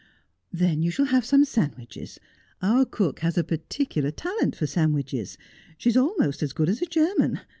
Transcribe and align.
'Then 0.51 0.81
you 0.81 0.89
shall 0.89 1.05
have 1.05 1.25
some 1.27 1.45
sandwiches. 1.45 2.19
Our 2.59 2.85
cook 2.85 3.19
has 3.19 3.37
a 3.37 3.43
par 3.43 3.59
ticular 3.59 4.11
talent 4.11 4.55
for 4.55 4.65
sandwiches. 4.65 5.37
She 5.77 5.89
is 5.89 5.95
almost 5.97 6.41
as 6.41 6.53
good 6.53 6.69
as 6.69 6.81
a 6.81 6.87
German. 6.87 7.41